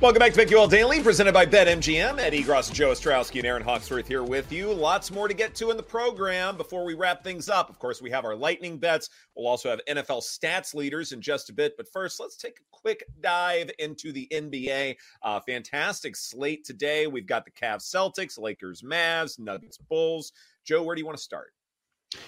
Welcome 0.00 0.20
back 0.20 0.32
to 0.32 0.46
BetQL 0.46 0.70
Daily, 0.70 1.02
presented 1.02 1.34
by 1.34 1.44
BetMGM. 1.44 2.20
Ed 2.20 2.32
Egros, 2.32 2.72
Joe 2.72 2.92
Ostrowski, 2.92 3.38
and 3.38 3.46
Erin 3.46 3.64
Hawksworth 3.64 4.06
here 4.06 4.22
with 4.22 4.52
you. 4.52 4.72
Lots 4.72 5.10
more 5.10 5.26
to 5.26 5.34
get 5.34 5.56
to 5.56 5.72
in 5.72 5.76
the 5.76 5.82
program 5.82 6.56
before 6.56 6.84
we 6.84 6.94
wrap 6.94 7.24
things 7.24 7.48
up. 7.48 7.68
Of 7.68 7.80
course, 7.80 8.00
we 8.00 8.08
have 8.10 8.24
our 8.24 8.36
lightning 8.36 8.78
bets. 8.78 9.10
We'll 9.34 9.48
also 9.48 9.68
have 9.68 9.80
NFL 9.88 10.22
stats 10.22 10.72
leaders 10.72 11.10
in 11.10 11.20
just 11.20 11.50
a 11.50 11.52
bit. 11.52 11.76
But 11.76 11.88
first, 11.88 12.20
let's 12.20 12.36
take 12.36 12.60
a 12.60 12.62
quick 12.70 13.02
dive 13.20 13.72
into 13.80 14.12
the 14.12 14.28
NBA. 14.30 14.94
Uh, 15.24 15.40
fantastic 15.40 16.14
slate 16.14 16.64
today. 16.64 17.08
We've 17.08 17.26
got 17.26 17.44
the 17.44 17.50
Cavs 17.50 17.92
Celtics, 17.92 18.38
Lakers 18.38 18.82
Mavs, 18.82 19.40
Nuggets 19.40 19.78
Bulls. 19.78 20.30
Joe, 20.64 20.84
where 20.84 20.94
do 20.94 21.00
you 21.00 21.06
want 21.06 21.18
to 21.18 21.24
start? 21.24 21.54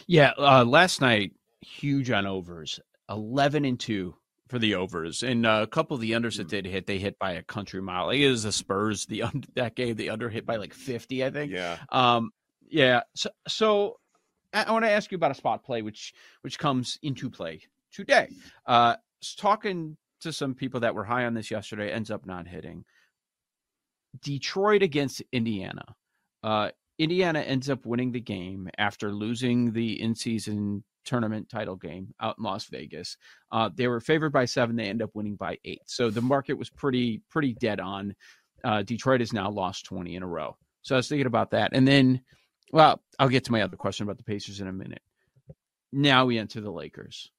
Yeah, 0.08 0.32
uh, 0.36 0.64
last 0.64 1.00
night, 1.00 1.34
huge 1.60 2.10
on 2.10 2.26
overs 2.26 2.80
11 3.08 3.64
and 3.64 3.78
2 3.78 4.12
for 4.50 4.58
the 4.58 4.74
overs, 4.74 5.22
and 5.22 5.46
uh, 5.46 5.60
a 5.62 5.66
couple 5.66 5.94
of 5.94 6.00
the 6.00 6.10
unders 6.10 6.36
that 6.36 6.48
did 6.48 6.66
hit, 6.66 6.86
they 6.86 6.98
hit 6.98 7.18
by 7.18 7.32
a 7.32 7.42
country 7.42 7.80
mile. 7.80 8.06
Like 8.06 8.18
it 8.18 8.28
was 8.28 8.42
the 8.42 8.52
Spurs, 8.52 9.06
the 9.06 9.22
under, 9.22 9.48
that 9.54 9.76
game, 9.76 9.96
the 9.96 10.10
under 10.10 10.28
hit 10.28 10.44
by 10.44 10.56
like 10.56 10.74
fifty, 10.74 11.24
I 11.24 11.30
think. 11.30 11.52
Yeah. 11.52 11.78
Um. 11.90 12.30
Yeah. 12.68 13.02
So, 13.14 13.30
so 13.48 13.96
I 14.52 14.70
want 14.70 14.84
to 14.84 14.90
ask 14.90 15.10
you 15.10 15.16
about 15.16 15.30
a 15.30 15.34
spot 15.34 15.64
play, 15.64 15.82
which 15.82 16.12
which 16.42 16.58
comes 16.58 16.98
into 17.02 17.30
play 17.30 17.62
today. 17.92 18.28
Uh, 18.66 18.96
talking 19.38 19.96
to 20.20 20.32
some 20.32 20.54
people 20.54 20.80
that 20.80 20.94
were 20.94 21.04
high 21.04 21.24
on 21.24 21.34
this 21.34 21.50
yesterday, 21.50 21.90
ends 21.90 22.10
up 22.10 22.26
not 22.26 22.46
hitting. 22.46 22.84
Detroit 24.22 24.82
against 24.82 25.22
Indiana. 25.32 25.84
Uh, 26.42 26.70
Indiana 27.00 27.40
ends 27.40 27.70
up 27.70 27.86
winning 27.86 28.12
the 28.12 28.20
game 28.20 28.68
after 28.76 29.10
losing 29.10 29.72
the 29.72 30.00
in 30.00 30.14
season 30.14 30.84
tournament 31.06 31.48
title 31.48 31.76
game 31.76 32.12
out 32.20 32.36
in 32.36 32.44
Las 32.44 32.66
Vegas. 32.66 33.16
Uh, 33.50 33.70
they 33.74 33.88
were 33.88 34.00
favored 34.00 34.34
by 34.34 34.44
seven. 34.44 34.76
They 34.76 34.84
end 34.84 35.00
up 35.00 35.10
winning 35.14 35.36
by 35.36 35.56
eight. 35.64 35.80
So 35.86 36.10
the 36.10 36.20
market 36.20 36.58
was 36.58 36.68
pretty 36.68 37.22
pretty 37.30 37.54
dead 37.54 37.80
on. 37.80 38.14
Uh, 38.62 38.82
Detroit 38.82 39.20
has 39.20 39.32
now 39.32 39.50
lost 39.50 39.86
20 39.86 40.14
in 40.14 40.22
a 40.22 40.26
row. 40.26 40.58
So 40.82 40.94
I 40.94 40.98
was 40.98 41.08
thinking 41.08 41.26
about 41.26 41.52
that. 41.52 41.70
And 41.72 41.88
then, 41.88 42.20
well, 42.70 43.02
I'll 43.18 43.30
get 43.30 43.44
to 43.44 43.52
my 43.52 43.62
other 43.62 43.78
question 43.78 44.04
about 44.04 44.18
the 44.18 44.24
Pacers 44.24 44.60
in 44.60 44.68
a 44.68 44.72
minute. 44.72 45.00
Now 45.94 46.26
we 46.26 46.38
enter 46.38 46.60
the 46.60 46.70
Lakers. 46.70 47.30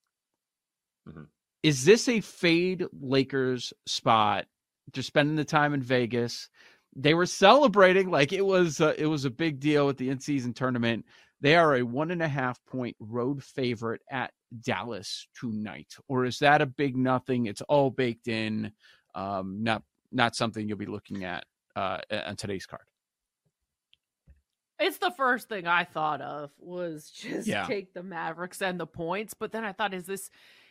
Mm-hmm. 1.07 1.25
Is 1.61 1.85
this 1.85 2.09
a 2.09 2.21
fade 2.21 2.85
Lakers 2.99 3.73
spot? 3.85 4.47
Just 4.91 5.07
spending 5.07 5.35
the 5.35 5.45
time 5.45 5.75
in 5.75 5.83
Vegas. 5.83 6.49
They 6.95 7.13
were 7.13 7.25
celebrating 7.25 8.09
like 8.09 8.33
it 8.33 8.45
was 8.45 8.81
uh, 8.81 8.93
it 8.97 9.07
was 9.07 9.25
a 9.25 9.29
big 9.29 9.59
deal 9.59 9.89
at 9.89 9.97
the 9.97 10.09
in 10.09 10.19
season 10.19 10.53
tournament. 10.53 11.05
They 11.39 11.55
are 11.55 11.75
a 11.75 11.83
one 11.83 12.11
and 12.11 12.21
a 12.21 12.27
half 12.27 12.63
point 12.65 12.95
road 12.99 13.43
favorite 13.43 14.01
at 14.09 14.31
Dallas 14.61 15.27
tonight, 15.39 15.95
or 16.07 16.25
is 16.25 16.39
that 16.39 16.61
a 16.61 16.65
big 16.65 16.97
nothing? 16.97 17.45
It's 17.45 17.61
all 17.61 17.89
baked 17.89 18.27
in. 18.27 18.71
Um, 19.15 19.63
not 19.63 19.83
not 20.11 20.35
something 20.35 20.67
you'll 20.67 20.77
be 20.77 20.85
looking 20.85 21.23
at 21.23 21.45
uh, 21.75 21.99
on 22.11 22.35
today's 22.35 22.65
card. 22.65 22.83
It's 24.79 24.97
the 24.97 25.11
first 25.11 25.47
thing 25.47 25.67
I 25.67 25.83
thought 25.83 26.21
of 26.21 26.51
was 26.57 27.11
just 27.11 27.47
yeah. 27.47 27.65
take 27.65 27.93
the 27.93 28.01
Mavericks 28.01 28.61
and 28.61 28.79
the 28.79 28.87
points, 28.87 29.35
but 29.35 29.51
then 29.51 29.63
I 29.63 29.73
thought, 29.73 29.93
is 29.93 30.05
this 30.05 30.29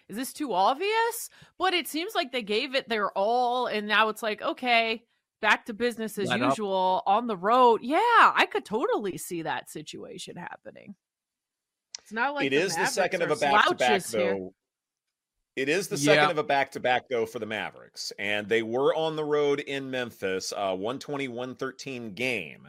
is 0.09 0.17
this 0.17 0.33
too 0.33 0.53
obvious? 0.53 1.31
But 1.59 1.75
it 1.75 1.87
seems 1.87 2.15
like 2.15 2.33
they 2.33 2.43
gave 2.43 2.75
it 2.75 2.89
their 2.89 3.11
all, 3.17 3.67
and 3.67 3.87
now 3.87 4.09
it's 4.09 4.23
like, 4.23 4.43
okay, 4.43 5.05
back 5.41 5.67
to 5.67 5.75
business 5.75 6.19
as 6.19 6.29
Let 6.29 6.41
usual 6.41 7.03
up. 7.07 7.13
on 7.13 7.27
the 7.27 7.37
road. 7.37 7.81
Yeah, 7.83 7.99
I 8.01 8.47
could 8.51 8.65
totally 8.65 9.19
see 9.19 9.43
that 9.43 9.71
situation 9.71 10.37
happening. 10.37 10.95
It's 12.03 12.13
not 12.13 12.35
like 12.35 12.47
it 12.47 12.53
is 12.53 12.77
the 12.77 12.87
second 12.87 13.23
of 13.23 13.31
a 13.31 13.37
back 13.37 13.67
to 13.67 13.75
back 13.75 14.03
though. 14.05 14.19
Here. 14.19 14.49
It 15.57 15.69
is 15.69 15.89
the 15.89 15.97
second 15.97 16.25
yeah. 16.25 16.31
of 16.31 16.39
a 16.39 16.45
back 16.45 16.73
to 16.73 16.81
back 16.81 17.09
though 17.09 17.27
for 17.27 17.39
the 17.39 17.47
Mavericks, 17.47 18.13
and 18.19 18.49
they 18.49 18.63
were 18.63 18.95
on 18.95 19.17
the 19.17 19.25
road 19.25 19.61
in 19.61 19.91
Memphis, 19.91 20.53
uh, 20.53 20.75
120 20.75 21.29
113 21.29 22.15
game. 22.15 22.69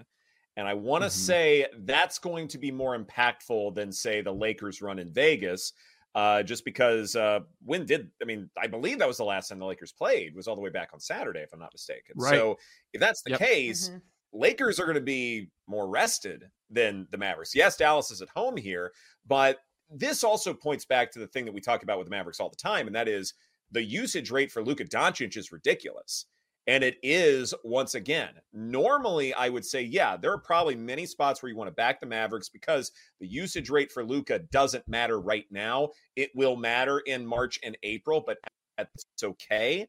And 0.57 0.67
I 0.67 0.73
want 0.73 1.03
to 1.03 1.07
mm-hmm. 1.07 1.13
say 1.13 1.65
that's 1.79 2.19
going 2.19 2.47
to 2.49 2.57
be 2.57 2.71
more 2.71 2.97
impactful 2.97 3.73
than, 3.73 3.91
say, 3.91 4.21
the 4.21 4.33
Lakers 4.33 4.81
run 4.81 4.99
in 4.99 5.11
Vegas, 5.11 5.73
uh, 6.15 6.43
just 6.43 6.65
because 6.65 7.15
uh, 7.15 7.39
when 7.63 7.85
did 7.85 8.09
I 8.21 8.25
mean 8.25 8.49
I 8.61 8.67
believe 8.67 8.99
that 8.99 9.07
was 9.07 9.17
the 9.17 9.23
last 9.23 9.49
time 9.49 9.59
the 9.59 9.65
Lakers 9.65 9.91
played 9.91 10.35
was 10.35 10.47
all 10.47 10.55
the 10.55 10.61
way 10.61 10.69
back 10.69 10.89
on 10.93 10.99
Saturday 10.99 11.39
if 11.39 11.53
I'm 11.53 11.59
not 11.59 11.73
mistaken. 11.73 12.15
Right. 12.15 12.31
So 12.31 12.57
if 12.93 12.99
that's 12.99 13.21
the 13.21 13.31
yep. 13.31 13.39
case, 13.39 13.89
mm-hmm. 13.89 13.97
Lakers 14.33 14.79
are 14.79 14.85
going 14.85 14.95
to 14.95 15.01
be 15.01 15.49
more 15.67 15.87
rested 15.87 16.45
than 16.69 17.07
the 17.11 17.17
Mavericks. 17.17 17.55
Yes, 17.55 17.77
Dallas 17.77 18.11
is 18.11 18.21
at 18.21 18.29
home 18.29 18.57
here, 18.57 18.91
but 19.27 19.59
this 19.89 20.23
also 20.23 20.53
points 20.53 20.85
back 20.85 21.11
to 21.11 21.19
the 21.19 21.27
thing 21.27 21.45
that 21.45 21.53
we 21.53 21.61
talk 21.61 21.83
about 21.83 21.97
with 21.97 22.07
the 22.07 22.15
Mavericks 22.15 22.39
all 22.39 22.49
the 22.49 22.55
time, 22.55 22.87
and 22.87 22.95
that 22.95 23.07
is 23.07 23.33
the 23.71 23.83
usage 23.83 24.31
rate 24.31 24.51
for 24.51 24.63
Luka 24.63 24.85
Doncic 24.85 25.35
is 25.37 25.51
ridiculous. 25.51 26.25
And 26.67 26.83
it 26.83 26.97
is 27.01 27.53
once 27.63 27.95
again. 27.95 28.29
Normally, 28.53 29.33
I 29.33 29.49
would 29.49 29.65
say, 29.65 29.81
yeah, 29.81 30.15
there 30.15 30.31
are 30.31 30.37
probably 30.37 30.75
many 30.75 31.05
spots 31.07 31.41
where 31.41 31.49
you 31.49 31.57
want 31.57 31.69
to 31.69 31.73
back 31.73 31.99
the 31.99 32.05
Mavericks 32.05 32.49
because 32.49 32.91
the 33.19 33.27
usage 33.27 33.69
rate 33.69 33.91
for 33.91 34.03
Luka 34.03 34.39
doesn't 34.51 34.87
matter 34.87 35.19
right 35.19 35.45
now. 35.49 35.89
It 36.15 36.29
will 36.35 36.55
matter 36.55 36.99
in 36.99 37.25
March 37.25 37.59
and 37.63 37.75
April, 37.81 38.23
but 38.25 38.37
that's 38.77 39.05
okay. 39.23 39.87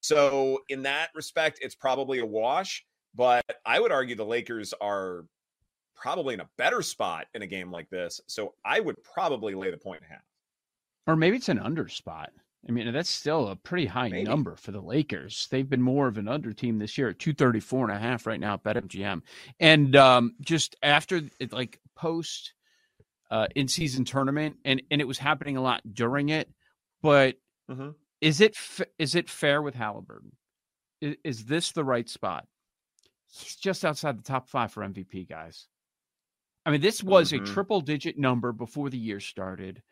So, 0.00 0.60
in 0.70 0.82
that 0.82 1.10
respect, 1.14 1.58
it's 1.60 1.74
probably 1.74 2.20
a 2.20 2.26
wash. 2.26 2.84
But 3.14 3.44
I 3.66 3.78
would 3.80 3.92
argue 3.92 4.14
the 4.14 4.24
Lakers 4.24 4.72
are 4.80 5.24
probably 5.94 6.34
in 6.34 6.40
a 6.40 6.48
better 6.56 6.82
spot 6.82 7.26
in 7.34 7.42
a 7.42 7.46
game 7.46 7.70
like 7.70 7.90
this. 7.90 8.20
So, 8.26 8.54
I 8.64 8.80
would 8.80 8.96
probably 9.02 9.54
lay 9.54 9.70
the 9.70 9.76
point 9.76 10.02
half. 10.08 10.22
Or 11.06 11.16
maybe 11.16 11.36
it's 11.36 11.48
an 11.48 11.58
under 11.58 11.88
spot. 11.88 12.30
I 12.66 12.72
mean, 12.72 12.92
that's 12.92 13.10
still 13.10 13.48
a 13.48 13.56
pretty 13.56 13.86
high 13.86 14.08
Maybe. 14.08 14.24
number 14.24 14.56
for 14.56 14.72
the 14.72 14.80
Lakers. 14.80 15.46
They've 15.50 15.68
been 15.68 15.82
more 15.82 16.08
of 16.08 16.18
an 16.18 16.28
under 16.28 16.52
team 16.52 16.78
this 16.78 16.98
year 16.98 17.10
at 17.10 17.18
234 17.18 17.88
and 17.88 17.96
a 17.96 18.00
half 18.00 18.26
right 18.26 18.40
now 18.40 18.54
at 18.54 18.64
BetMGM. 18.64 19.22
And 19.60 19.94
um, 19.94 20.34
just 20.40 20.76
after 20.82 21.22
it, 21.38 21.52
like 21.52 21.80
post 21.94 22.54
uh, 23.30 23.46
in 23.54 23.68
season 23.68 24.04
tournament, 24.04 24.56
and, 24.64 24.82
and 24.90 25.00
it 25.00 25.06
was 25.06 25.18
happening 25.18 25.56
a 25.56 25.62
lot 25.62 25.82
during 25.92 26.30
it. 26.30 26.50
But 27.00 27.36
mm-hmm. 27.70 27.90
is 28.20 28.40
it 28.40 28.56
is 28.98 29.14
it 29.14 29.30
fair 29.30 29.62
with 29.62 29.74
Halliburton? 29.74 30.32
Is, 31.00 31.16
is 31.22 31.44
this 31.44 31.72
the 31.72 31.84
right 31.84 32.08
spot? 32.08 32.46
He's 33.30 33.54
just 33.54 33.84
outside 33.84 34.18
the 34.18 34.22
top 34.22 34.48
five 34.48 34.72
for 34.72 34.82
MVP, 34.82 35.28
guys. 35.28 35.68
I 36.66 36.70
mean, 36.70 36.80
this 36.80 37.02
was 37.02 37.32
mm-hmm. 37.32 37.44
a 37.44 37.46
triple 37.46 37.80
digit 37.80 38.18
number 38.18 38.52
before 38.52 38.90
the 38.90 38.98
year 38.98 39.20
started. 39.20 39.82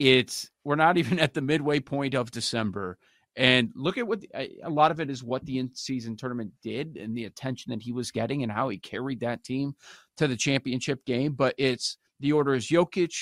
It's 0.00 0.50
we're 0.64 0.76
not 0.76 0.96
even 0.96 1.20
at 1.20 1.34
the 1.34 1.42
midway 1.42 1.78
point 1.78 2.14
of 2.14 2.30
December. 2.32 2.98
And 3.36 3.70
look 3.76 3.96
at 3.96 4.08
what 4.08 4.24
a 4.34 4.68
lot 4.68 4.90
of 4.90 4.98
it 4.98 5.08
is 5.08 5.22
what 5.22 5.44
the 5.46 5.58
in 5.58 5.72
season 5.74 6.16
tournament 6.16 6.52
did 6.62 6.96
and 6.96 7.16
the 7.16 7.26
attention 7.26 7.70
that 7.70 7.82
he 7.82 7.92
was 7.92 8.10
getting 8.10 8.42
and 8.42 8.50
how 8.50 8.70
he 8.70 8.78
carried 8.78 9.20
that 9.20 9.44
team 9.44 9.74
to 10.16 10.26
the 10.26 10.36
championship 10.36 11.04
game. 11.04 11.34
But 11.34 11.54
it's 11.56 11.96
the 12.18 12.32
order 12.32 12.54
is 12.54 12.68
Jokic, 12.68 13.14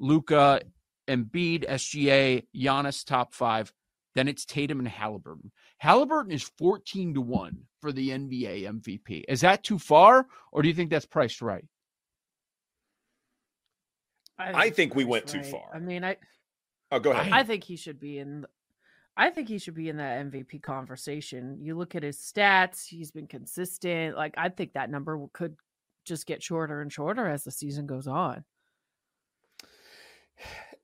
Luka, 0.00 0.62
Embiid, 1.06 1.68
SGA, 1.68 2.44
Giannis, 2.56 3.04
top 3.04 3.34
five. 3.34 3.72
Then 4.14 4.26
it's 4.26 4.44
Tatum 4.44 4.80
and 4.80 4.88
Halliburton. 4.88 5.52
Halliburton 5.78 6.32
is 6.32 6.50
14 6.58 7.14
to 7.14 7.20
1 7.20 7.58
for 7.80 7.92
the 7.92 8.10
NBA 8.10 8.64
MVP. 8.64 9.24
Is 9.28 9.42
that 9.42 9.62
too 9.62 9.78
far, 9.78 10.26
or 10.50 10.62
do 10.62 10.68
you 10.68 10.74
think 10.74 10.90
that's 10.90 11.06
priced 11.06 11.40
right? 11.40 11.64
I 14.40 14.46
think, 14.46 14.56
I 14.56 14.70
think 14.70 14.94
we 14.94 15.04
went 15.04 15.32
right. 15.32 15.42
too 15.42 15.50
far. 15.50 15.70
I 15.74 15.78
mean, 15.78 16.04
I. 16.04 16.16
Oh, 16.90 16.98
go 16.98 17.12
ahead. 17.12 17.32
I 17.32 17.42
think 17.42 17.64
he 17.64 17.76
should 17.76 18.00
be 18.00 18.18
in. 18.18 18.46
I 19.16 19.30
think 19.30 19.48
he 19.48 19.58
should 19.58 19.74
be 19.74 19.88
in 19.88 19.98
that 19.98 20.26
MVP 20.26 20.62
conversation. 20.62 21.58
You 21.60 21.76
look 21.76 21.94
at 21.94 22.02
his 22.02 22.16
stats; 22.16 22.86
he's 22.86 23.10
been 23.10 23.26
consistent. 23.26 24.16
Like 24.16 24.34
I 24.36 24.48
think 24.48 24.72
that 24.72 24.90
number 24.90 25.18
could 25.32 25.56
just 26.04 26.26
get 26.26 26.42
shorter 26.42 26.80
and 26.80 26.92
shorter 26.92 27.26
as 27.26 27.44
the 27.44 27.50
season 27.50 27.86
goes 27.86 28.06
on. 28.06 28.44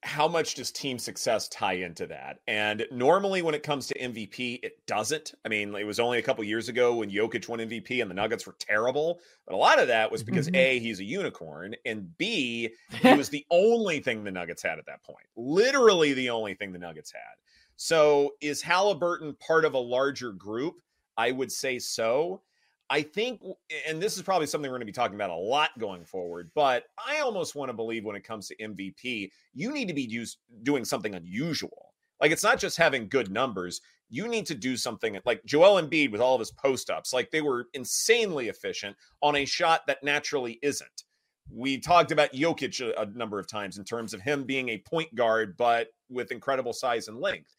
How 0.02 0.28
much 0.28 0.54
does 0.54 0.70
team 0.70 0.98
success 0.98 1.48
tie 1.48 1.74
into 1.74 2.06
that? 2.06 2.38
And 2.46 2.86
normally, 2.90 3.42
when 3.42 3.54
it 3.54 3.62
comes 3.62 3.86
to 3.88 3.98
MVP, 3.98 4.60
it 4.62 4.86
doesn't. 4.86 5.34
I 5.44 5.48
mean, 5.48 5.74
it 5.74 5.84
was 5.84 5.98
only 5.98 6.18
a 6.18 6.22
couple 6.22 6.44
years 6.44 6.68
ago 6.68 6.96
when 6.96 7.10
Jokic 7.10 7.48
won 7.48 7.58
MVP 7.58 8.00
and 8.00 8.10
the 8.10 8.14
Nuggets 8.14 8.46
were 8.46 8.54
terrible. 8.58 9.20
But 9.46 9.54
a 9.54 9.58
lot 9.58 9.80
of 9.80 9.88
that 9.88 10.12
was 10.12 10.22
because 10.22 10.46
mm-hmm. 10.46 10.56
A, 10.56 10.78
he's 10.78 11.00
a 11.00 11.04
unicorn, 11.04 11.74
and 11.84 12.16
B, 12.18 12.70
he 13.02 13.14
was 13.16 13.28
the 13.28 13.46
only 13.50 14.00
thing 14.00 14.22
the 14.22 14.30
Nuggets 14.30 14.62
had 14.62 14.78
at 14.78 14.86
that 14.86 15.02
point. 15.02 15.26
Literally 15.36 16.12
the 16.12 16.30
only 16.30 16.54
thing 16.54 16.72
the 16.72 16.78
Nuggets 16.78 17.12
had. 17.12 17.36
So 17.76 18.32
is 18.40 18.62
Halliburton 18.62 19.36
part 19.40 19.64
of 19.64 19.74
a 19.74 19.78
larger 19.78 20.32
group? 20.32 20.74
I 21.16 21.30
would 21.30 21.50
say 21.50 21.78
so. 21.78 22.42
I 22.88 23.02
think, 23.02 23.42
and 23.88 24.00
this 24.00 24.16
is 24.16 24.22
probably 24.22 24.46
something 24.46 24.70
we're 24.70 24.76
going 24.76 24.86
to 24.86 24.92
be 24.92 24.92
talking 24.92 25.16
about 25.16 25.30
a 25.30 25.34
lot 25.34 25.70
going 25.78 26.04
forward, 26.04 26.50
but 26.54 26.84
I 27.04 27.20
almost 27.20 27.56
want 27.56 27.68
to 27.68 27.72
believe 27.72 28.04
when 28.04 28.16
it 28.16 28.22
comes 28.22 28.46
to 28.48 28.56
MVP, 28.56 29.30
you 29.54 29.72
need 29.72 29.88
to 29.88 29.94
be 29.94 30.02
used, 30.02 30.38
doing 30.62 30.84
something 30.84 31.14
unusual. 31.14 31.94
Like 32.20 32.30
it's 32.30 32.44
not 32.44 32.58
just 32.58 32.76
having 32.76 33.08
good 33.08 33.30
numbers. 33.30 33.80
You 34.08 34.28
need 34.28 34.46
to 34.46 34.54
do 34.54 34.76
something 34.76 35.18
like 35.24 35.44
Joel 35.44 35.82
Embiid 35.82 36.12
with 36.12 36.20
all 36.20 36.34
of 36.34 36.40
his 36.40 36.52
post 36.52 36.88
ups. 36.88 37.12
Like 37.12 37.30
they 37.30 37.40
were 37.40 37.66
insanely 37.74 38.48
efficient 38.48 38.96
on 39.20 39.36
a 39.36 39.44
shot 39.44 39.82
that 39.88 40.04
naturally 40.04 40.58
isn't. 40.62 41.04
We 41.50 41.78
talked 41.78 42.12
about 42.12 42.32
Jokic 42.32 42.80
a, 42.80 43.02
a 43.02 43.06
number 43.06 43.38
of 43.38 43.48
times 43.48 43.78
in 43.78 43.84
terms 43.84 44.14
of 44.14 44.20
him 44.20 44.44
being 44.44 44.68
a 44.68 44.78
point 44.78 45.14
guard, 45.14 45.56
but 45.56 45.88
with 46.08 46.32
incredible 46.32 46.72
size 46.72 47.08
and 47.08 47.20
length. 47.20 47.56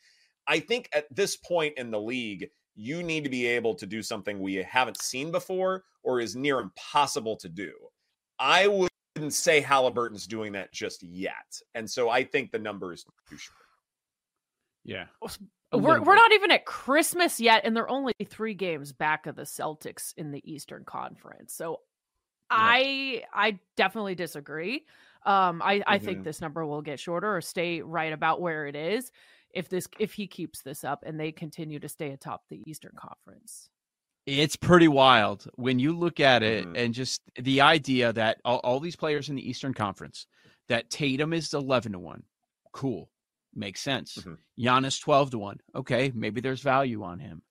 I 0.47 0.59
think 0.59 0.89
at 0.93 1.13
this 1.13 1.35
point 1.35 1.73
in 1.77 1.91
the 1.91 1.99
league, 1.99 2.49
you 2.77 3.01
need 3.01 3.23
to 3.23 3.29
be 3.29 3.47
able 3.47 3.73
to 3.73 3.85
do 3.85 4.03
something 4.03 4.39
we 4.39 4.55
haven't 4.55 5.01
seen 5.01 5.31
before 5.31 5.83
or 6.03 6.21
is 6.21 6.35
near 6.35 6.59
impossible 6.59 7.35
to 7.35 7.49
do. 7.49 7.73
I 8.39 8.67
wouldn't 8.67 9.33
say 9.33 9.61
Halliburton's 9.61 10.27
doing 10.27 10.53
that 10.53 10.71
just 10.71 11.01
yet. 11.01 11.59
And 11.73 11.89
so 11.89 12.09
I 12.09 12.23
think 12.23 12.51
the 12.51 12.59
number 12.59 12.93
is 12.93 13.03
too 13.29 13.37
short. 13.37 13.57
Yeah. 14.85 15.05
We're, 15.73 16.01
we're 16.01 16.15
not 16.15 16.31
even 16.31 16.51
at 16.51 16.65
Christmas 16.65 17.39
yet, 17.39 17.63
and 17.65 17.75
they're 17.75 17.89
only 17.89 18.13
three 18.25 18.53
games 18.53 18.93
back 18.93 19.25
of 19.25 19.35
the 19.35 19.41
Celtics 19.41 20.13
in 20.15 20.31
the 20.31 20.41
Eastern 20.49 20.85
Conference. 20.85 21.53
So 21.53 21.81
I 22.49 23.23
I 23.33 23.59
definitely 23.75 24.15
disagree. 24.15 24.85
Um, 25.25 25.61
I, 25.61 25.83
I 25.85 25.97
mm-hmm. 25.97 26.05
think 26.05 26.23
this 26.23 26.39
number 26.39 26.65
will 26.65 26.81
get 26.81 27.01
shorter 27.01 27.35
or 27.35 27.41
stay 27.41 27.81
right 27.81 28.13
about 28.13 28.39
where 28.39 28.65
it 28.65 28.77
is 28.77 29.11
if 29.57 29.69
this 29.69 29.87
if 29.99 30.13
he 30.13 30.27
keeps 30.27 30.61
this 30.61 30.83
up 30.83 31.03
and 31.05 31.19
they 31.19 31.31
continue 31.31 31.79
to 31.79 31.89
stay 31.89 32.11
atop 32.11 32.43
the 32.49 32.61
Eastern 32.67 32.93
Conference. 32.95 33.69
It's 34.27 34.55
pretty 34.55 34.87
wild 34.87 35.47
when 35.55 35.79
you 35.79 35.97
look 35.97 36.19
at 36.19 36.43
it 36.43 36.65
mm-hmm. 36.65 36.75
and 36.75 36.93
just 36.93 37.21
the 37.41 37.61
idea 37.61 38.13
that 38.13 38.39
all, 38.45 38.57
all, 38.59 38.79
these 38.79 38.95
players 38.97 39.29
in 39.29 39.35
the 39.35 39.49
Eastern 39.49 39.73
Conference, 39.73 40.27
that 40.67 40.89
Tatum 40.89 41.31
is 41.31 41.53
11 41.53 41.93
to 41.93 41.99
1. 41.99 42.23
Cool. 42.73 43.09
Makes 43.55 43.81
sense. 43.81 44.17
mm 44.17 44.23
hmm 44.23 44.33
Giannis 44.61 44.99
12 44.99 45.31
to 45.31 45.37
1. 45.37 45.59
Okay, 45.75 46.11
maybe 46.13 46.41
there's 46.41 46.61
value 46.61 47.03
on 47.03 47.19
him. 47.19 47.41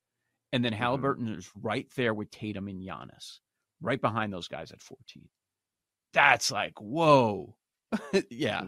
And 0.52 0.64
then 0.64 0.72
mm-hmm. 0.72 0.82
Halliburton 0.82 1.26
mm-hmm. 1.26 1.38
is 1.38 1.50
right 1.60 1.86
there 1.96 2.12
with 2.12 2.30
Tatum 2.30 2.68
and 2.68 2.82
Giannis, 2.82 3.38
right 3.80 4.00
behind 4.00 4.32
those 4.32 4.48
guys 4.48 4.70
at 4.70 4.82
14. 4.82 5.28
That's 6.12 6.50
like, 6.50 6.80
whoa. 6.80 7.56
yeah. 8.30 8.64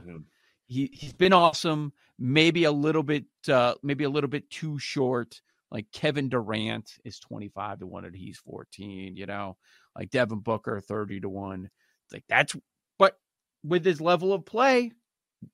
He 0.69 0.91
he's 0.93 1.13
been 1.13 1.33
awesome. 1.33 1.93
Maybe 2.19 2.65
a 2.65 2.73
little 2.73 3.03
bit, 3.03 3.25
uh, 3.49 3.75
maybe 3.83 4.05
a 4.05 4.11
little 4.11 4.31
bit 4.31 4.51
too 4.51 4.79
short. 4.79 5.41
Like 5.71 5.87
Kevin 5.93 6.29
Durant 6.29 6.99
is 7.05 7.19
twenty 7.19 7.49
five 7.49 7.81
to 7.81 7.87
one, 7.87 8.05
and 8.05 8.15
he's 8.15 8.39
fourteen. 8.39 9.17
You 9.17 9.27
know, 9.27 9.57
like 9.97 10.11
Devin 10.11 10.41
Booker 10.41 10.81
thirty 10.81 11.21
to 11.21 11.29
one. 11.29 11.71
Like 12.13 12.25
that's, 12.29 12.55
but 12.99 13.19
with 13.65 13.85
his 13.85 14.01
level 14.01 14.33
of 14.33 14.47
play 14.47 14.93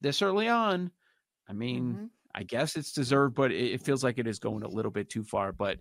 this 0.00 0.22
early 0.22 0.49
on, 0.49 0.90
I 1.49 1.52
mean, 1.52 1.84
mm-hmm. 1.84 2.05
I 2.34 2.43
guess 2.43 2.76
it's 2.76 2.93
deserved, 2.93 3.34
but 3.34 3.52
it, 3.52 3.75
it 3.75 3.82
feels 3.82 4.05
like 4.05 4.19
it 4.19 4.26
is 4.26 4.38
going 4.38 4.62
a 4.62 4.69
little 4.69 4.90
bit 4.90 5.08
too 5.10 5.25
far. 5.25 5.52
But 5.52 5.78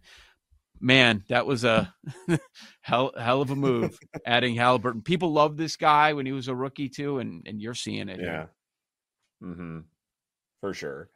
man, 0.79 1.23
that 1.29 1.45
was 1.45 1.63
a 1.63 1.93
hell 2.81 3.11
hell 3.17 3.41
of 3.41 3.51
a 3.51 3.55
move 3.55 3.97
adding 4.25 4.55
Halliburton. 4.55 5.01
People 5.01 5.31
love 5.31 5.57
this 5.57 5.75
guy 5.75 6.13
when 6.13 6.25
he 6.25 6.31
was 6.31 6.47
a 6.47 6.55
rookie 6.55 6.89
too, 6.89 7.19
and 7.19 7.43
and 7.47 7.61
you're 7.61 7.73
seeing 7.73 8.09
it. 8.09 8.19
Yeah. 8.21 8.45
Mm-hmm. 9.43 9.79
For 10.61 10.73
sure. 10.73 11.09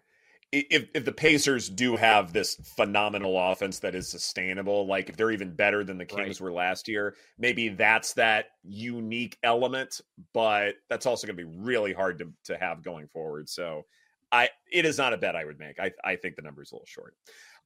If 0.52 0.88
if 0.94 1.04
the 1.04 1.12
Pacers 1.12 1.68
do 1.68 1.98
have 1.98 2.32
this 2.32 2.56
phenomenal 2.78 3.38
offense 3.38 3.80
that 3.80 3.96
is 3.96 4.10
sustainable, 4.10 4.88
like 4.88 5.10
if 5.10 5.18
they're 5.18 5.32
even 5.32 5.54
better 5.54 5.84
than 5.84 5.98
the 5.98 6.06
Kings 6.06 6.40
right. 6.40 6.46
were 6.46 6.54
last 6.54 6.88
year, 6.88 7.16
maybe 7.38 7.70
that's 7.70 8.14
that 8.14 8.46
unique 8.64 9.38
element. 9.44 10.00
But 10.34 10.76
that's 10.90 11.06
also 11.06 11.28
going 11.28 11.38
to 11.38 11.46
be 11.46 11.60
really 11.60 11.92
hard 11.92 12.20
to 12.20 12.32
to 12.46 12.58
have 12.58 12.82
going 12.82 13.08
forward. 13.08 13.50
So, 13.50 13.84
I 14.32 14.50
it 14.72 14.86
is 14.86 14.98
not 14.98 15.14
a 15.14 15.18
bet 15.18 15.36
I 15.36 15.44
would 15.44 15.60
make. 15.60 15.80
I 15.82 15.92
I 16.04 16.16
think 16.16 16.38
the 16.38 16.44
number 16.44 16.62
is 16.62 16.72
a 16.72 16.76
little 16.76 16.88
short. 16.88 17.16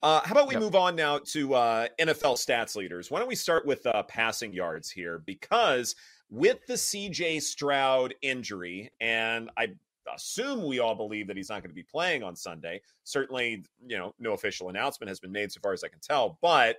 Uh, 0.04 0.22
how 0.24 0.32
about 0.32 0.48
we 0.48 0.56
yep. 0.56 0.64
move 0.64 0.76
on 0.76 0.96
now 0.96 1.20
to 1.20 1.54
uh, 1.54 1.88
NFL 2.00 2.36
stats 2.36 2.76
leaders? 2.76 3.12
Why 3.12 3.20
don't 3.20 3.28
we 3.28 3.36
start 3.36 3.68
with 3.68 3.86
uh, 3.86 4.02
passing 4.04 4.52
yards 4.52 4.90
here? 4.90 5.22
Because 5.24 5.96
with 6.32 6.66
the 6.66 6.74
CJ 6.74 7.44
Stroud 7.44 8.16
injury, 8.24 8.92
and 9.00 9.52
I 9.56 9.68
assume 10.14 10.66
we 10.66 10.80
all 10.80 10.96
believe 10.96 11.28
that 11.28 11.38
he's 11.38 11.50
not 11.50 11.62
going 11.62 11.70
to 11.70 11.76
be 11.76 11.84
playing 11.84 12.24
on 12.24 12.36
Sunday. 12.36 12.82
Certainly, 13.04 13.64
you 13.86 13.98
know, 13.98 14.14
no 14.20 14.34
official 14.34 14.70
announcement 14.70 15.10
has 15.10 15.20
been 15.20 15.32
made 15.32 15.52
so 15.52 15.60
far 15.62 15.74
as 15.74 15.84
I 15.84 15.88
can 15.88 16.00
tell. 16.00 16.38
But 16.42 16.78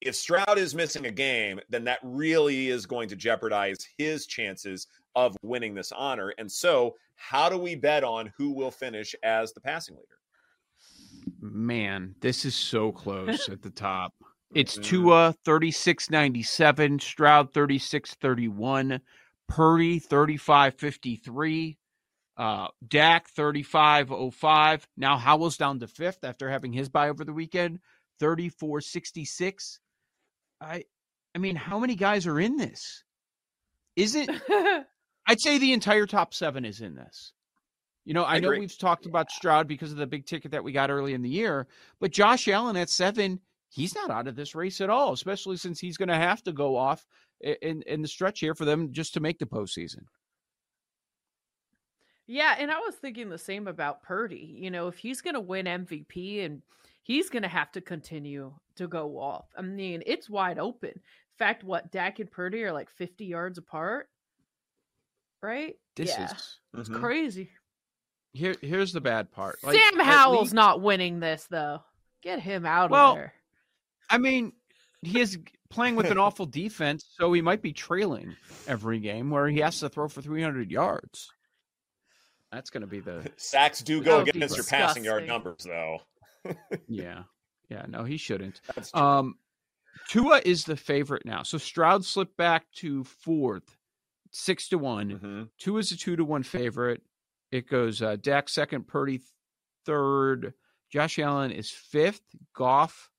if 0.00 0.14
Stroud 0.14 0.58
is 0.58 0.74
missing 0.74 1.06
a 1.06 1.10
game, 1.10 1.60
then 1.68 1.84
that 1.84 1.98
really 2.02 2.68
is 2.68 2.86
going 2.86 3.08
to 3.08 3.16
jeopardize 3.16 3.78
his 3.96 4.26
chances 4.26 4.86
of 5.14 5.36
winning 5.42 5.74
this 5.74 5.92
honor. 5.92 6.32
And 6.38 6.50
so, 6.50 6.94
how 7.16 7.48
do 7.48 7.58
we 7.58 7.74
bet 7.74 8.04
on 8.04 8.32
who 8.36 8.52
will 8.52 8.70
finish 8.70 9.14
as 9.24 9.52
the 9.52 9.60
passing 9.60 9.96
leader? 9.96 10.06
Man, 11.40 12.14
this 12.20 12.44
is 12.44 12.54
so 12.54 12.92
close 12.92 13.48
at 13.48 13.62
the 13.62 13.70
top. 13.70 14.14
It's. 14.54 14.78
Tua 14.78 15.34
3697, 15.44 17.00
Stroud 17.00 17.52
3631, 17.52 18.98
Purdy 19.46 19.98
3553, 19.98 21.76
uh, 22.38 22.68
Dak 22.86 23.28
3505. 23.30 24.88
Now 24.96 25.18
Howell's 25.18 25.56
down 25.56 25.80
to 25.80 25.88
fifth 25.88 26.22
after 26.22 26.48
having 26.48 26.72
his 26.72 26.88
bye 26.88 27.08
over 27.08 27.24
the 27.24 27.32
weekend, 27.32 27.80
3466. 28.20 29.80
I 30.60 30.84
I 31.34 31.38
mean, 31.38 31.56
how 31.56 31.78
many 31.78 31.96
guys 31.96 32.26
are 32.26 32.40
in 32.40 32.56
this? 32.56 33.04
Is 33.96 34.14
it 34.14 34.30
I'd 35.26 35.40
say 35.40 35.58
the 35.58 35.72
entire 35.72 36.06
top 36.06 36.32
seven 36.32 36.64
is 36.64 36.80
in 36.80 36.94
this. 36.94 37.32
You 38.04 38.14
know, 38.14 38.24
I, 38.24 38.36
I 38.36 38.40
know 38.40 38.50
we've 38.50 38.78
talked 38.78 39.04
about 39.04 39.30
Stroud 39.30 39.68
because 39.68 39.92
of 39.92 39.98
the 39.98 40.06
big 40.06 40.24
ticket 40.24 40.52
that 40.52 40.64
we 40.64 40.72
got 40.72 40.90
early 40.90 41.12
in 41.12 41.20
the 41.20 41.28
year, 41.28 41.66
but 42.00 42.10
Josh 42.10 42.48
Allen 42.48 42.76
at 42.76 42.88
seven, 42.88 43.38
he's 43.68 43.94
not 43.94 44.10
out 44.10 44.26
of 44.26 44.34
this 44.34 44.54
race 44.54 44.80
at 44.80 44.88
all, 44.88 45.12
especially 45.12 45.58
since 45.58 45.78
he's 45.78 45.98
going 45.98 46.08
to 46.08 46.14
have 46.14 46.42
to 46.44 46.52
go 46.52 46.76
off 46.76 47.06
in 47.40 47.82
in 47.82 48.00
the 48.00 48.08
stretch 48.08 48.40
here 48.40 48.54
for 48.54 48.64
them 48.64 48.92
just 48.92 49.12
to 49.14 49.20
make 49.20 49.38
the 49.38 49.44
postseason. 49.44 50.04
Yeah, 52.28 52.54
and 52.58 52.70
I 52.70 52.78
was 52.78 52.94
thinking 52.94 53.30
the 53.30 53.38
same 53.38 53.66
about 53.66 54.02
Purdy. 54.02 54.54
You 54.60 54.70
know, 54.70 54.86
if 54.86 54.98
he's 54.98 55.22
going 55.22 55.34
to 55.34 55.40
win 55.40 55.64
MVP 55.64 56.44
and 56.44 56.62
he's 57.02 57.30
going 57.30 57.42
to 57.42 57.48
have 57.48 57.72
to 57.72 57.80
continue 57.80 58.52
to 58.76 58.86
go 58.86 59.18
off. 59.18 59.46
I 59.56 59.62
mean, 59.62 60.02
it's 60.04 60.28
wide 60.28 60.58
open. 60.58 60.90
In 60.90 61.38
fact, 61.38 61.64
what 61.64 61.90
Dak 61.90 62.20
and 62.20 62.30
Purdy 62.30 62.62
are 62.64 62.72
like 62.72 62.90
50 62.90 63.24
yards 63.24 63.56
apart, 63.56 64.10
right? 65.42 65.76
This 65.96 66.10
yeah. 66.10 66.26
is 66.26 66.58
it's 66.76 66.88
mm-hmm. 66.90 67.00
crazy. 67.00 67.50
Here, 68.34 68.54
here's 68.60 68.92
the 68.92 69.00
bad 69.00 69.32
part. 69.32 69.58
Like, 69.62 69.74
Sam 69.74 69.98
Howell's 69.98 70.42
least... 70.42 70.54
not 70.54 70.82
winning 70.82 71.20
this 71.20 71.46
though. 71.50 71.82
Get 72.22 72.40
him 72.40 72.66
out 72.66 72.90
well, 72.90 73.12
of 73.12 73.16
there. 73.16 73.32
I 74.10 74.18
mean, 74.18 74.52
he 75.00 75.20
is 75.20 75.38
playing 75.70 75.96
with 75.96 76.10
an 76.10 76.18
awful 76.18 76.44
defense, 76.44 77.06
so 77.18 77.32
he 77.32 77.40
might 77.40 77.62
be 77.62 77.72
trailing 77.72 78.36
every 78.66 79.00
game 79.00 79.30
where 79.30 79.48
he 79.48 79.60
has 79.60 79.80
to 79.80 79.88
throw 79.88 80.08
for 80.08 80.20
300 80.20 80.70
yards. 80.70 81.30
That's 82.52 82.70
going 82.70 82.80
to 82.80 82.86
be 82.86 83.00
the 83.00 83.30
sacks 83.36 83.82
do 83.82 84.02
go 84.02 84.20
against 84.20 84.56
your 84.56 84.64
passing 84.64 85.04
yard 85.04 85.26
numbers, 85.26 85.64
though. 85.64 85.98
yeah, 86.88 87.24
yeah. 87.68 87.84
No, 87.88 88.04
he 88.04 88.16
shouldn't. 88.16 88.60
Um, 88.94 89.36
Tua 90.08 90.40
is 90.44 90.64
the 90.64 90.76
favorite 90.76 91.26
now. 91.26 91.42
So 91.42 91.58
Stroud 91.58 92.04
slipped 92.04 92.36
back 92.36 92.64
to 92.76 93.04
fourth, 93.04 93.76
six 94.30 94.68
to 94.68 94.78
one. 94.78 95.10
Mm-hmm. 95.10 95.42
Tua 95.58 95.78
is 95.80 95.92
a 95.92 95.96
two 95.96 96.16
to 96.16 96.24
one 96.24 96.42
favorite. 96.42 97.02
It 97.50 97.68
goes 97.68 98.00
uh, 98.02 98.16
Dak 98.20 98.48
second, 98.48 98.86
Purdy 98.88 99.20
third. 99.84 100.54
Josh 100.90 101.18
Allen 101.18 101.50
is 101.50 101.70
fifth. 101.70 102.22
Goff, 102.54 103.10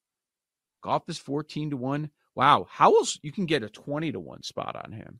Goff 0.82 1.08
is 1.08 1.20
fourteen 1.20 1.70
to 1.70 1.78
one. 1.78 2.10
Wow, 2.36 2.68
Howell's 2.70 3.20
you 3.22 3.32
can 3.32 3.46
get 3.46 3.64
a 3.64 3.70
twenty 3.70 4.12
to 4.12 4.20
one 4.20 4.42
spot 4.42 4.76
on 4.84 4.92
him. 4.92 5.20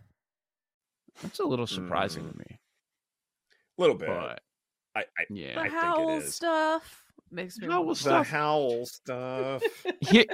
That's 1.21 1.39
a 1.39 1.45
little 1.45 1.67
surprising 1.67 2.23
mm. 2.23 2.31
to 2.31 2.37
me. 2.37 2.59
A 3.77 3.81
little 3.81 3.95
bit. 3.95 4.09
But, 4.09 4.41
I, 4.95 4.99
I, 4.99 5.25
yeah. 5.29 5.55
The 5.55 5.61
I 5.61 5.69
howl 5.69 6.07
think 6.07 6.21
it 6.23 6.25
is. 6.25 6.35
stuff 6.35 7.03
makes 7.31 7.57
me 7.57 7.67
howl 7.67 7.95
stuff. 7.95 8.27
The 8.27 8.35
howl 8.35 8.85
stuff. 8.85 9.63
Here, 10.01 10.25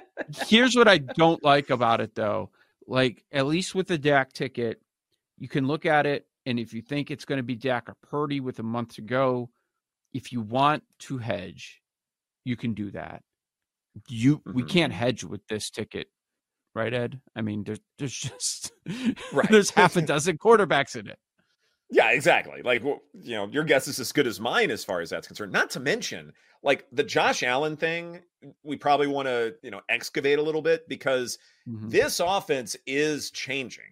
here's 0.47 0.75
what 0.75 0.87
I 0.87 0.97
don't 0.97 1.43
like 1.43 1.69
about 1.69 2.01
it, 2.01 2.15
though. 2.15 2.49
Like, 2.87 3.23
at 3.31 3.45
least 3.45 3.75
with 3.75 3.87
the 3.87 3.97
Dak 3.97 4.33
ticket, 4.33 4.81
you 5.37 5.47
can 5.47 5.67
look 5.67 5.85
at 5.85 6.05
it, 6.05 6.25
and 6.45 6.59
if 6.59 6.73
you 6.73 6.81
think 6.81 7.11
it's 7.11 7.25
going 7.25 7.37
to 7.37 7.43
be 7.43 7.55
Dak 7.55 7.89
or 7.89 7.95
Purdy 8.01 8.39
with 8.39 8.59
a 8.59 8.63
month 8.63 8.95
to 8.95 9.01
go, 9.01 9.49
if 10.13 10.31
you 10.31 10.41
want 10.41 10.83
to 10.99 11.17
hedge, 11.17 11.81
you 12.45 12.55
can 12.55 12.73
do 12.73 12.91
that. 12.91 13.21
You 14.07 14.37
mm-hmm. 14.37 14.53
we 14.53 14.63
can't 14.63 14.93
hedge 14.93 15.23
with 15.23 15.45
this 15.47 15.69
ticket 15.69 16.07
right, 16.77 16.93
Ed? 16.93 17.19
I 17.35 17.41
mean, 17.41 17.63
there's 17.63 17.79
there's 17.97 18.13
just 18.17 18.71
right. 19.33 19.49
there's 19.49 19.71
half 19.71 19.95
a 19.95 20.01
dozen 20.13 20.37
quarterbacks 20.37 20.95
in 20.95 21.07
it. 21.07 21.19
Yeah, 21.89 22.11
exactly. 22.11 22.61
Like, 22.63 22.83
you 22.83 23.35
know, 23.35 23.47
your 23.47 23.63
guess 23.63 23.87
is 23.87 23.99
as 23.99 24.11
good 24.11 24.27
as 24.27 24.41
mine 24.41 24.71
as 24.71 24.83
far 24.83 24.99
as 24.99 25.09
that's 25.09 25.25
concerned. 25.25 25.53
Not 25.53 25.69
to 25.69 25.79
mention, 25.79 26.33
like 26.61 26.85
the 26.91 27.03
Josh 27.03 27.43
Allen 27.43 27.77
thing, 27.77 28.19
we 28.63 28.75
probably 28.75 29.07
want 29.07 29.27
to, 29.27 29.55
you 29.63 29.71
know, 29.71 29.79
excavate 29.87 30.37
a 30.37 30.41
little 30.41 30.61
bit 30.61 30.87
because 30.89 31.37
mm-hmm. 31.67 31.87
this 31.87 32.19
offense 32.19 32.75
is 32.85 33.31
changing 33.31 33.85